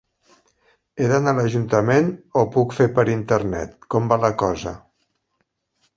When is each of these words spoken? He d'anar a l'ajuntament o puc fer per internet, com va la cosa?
He 1.03 1.09
d'anar 1.11 1.33
a 1.35 1.37
l'ajuntament 1.39 2.09
o 2.43 2.45
puc 2.57 2.75
fer 2.79 2.89
per 2.97 3.07
internet, 3.19 3.79
com 3.95 4.11
va 4.15 4.19
la 4.27 4.35
cosa? 4.45 4.77